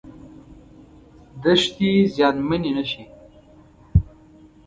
دښتې 1.43 1.89
زیانمنې 2.13 2.71
نشي. 2.77 3.03